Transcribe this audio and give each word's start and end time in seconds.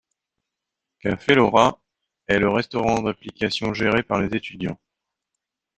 Café 0.99 1.35
Laura, 1.35 1.79
est 2.27 2.39
le 2.39 2.49
restaurant 2.49 3.03
d’application 3.03 3.71
géré 3.75 4.01
par 4.01 4.19
les 4.19 4.35
étudiants. 4.35 4.79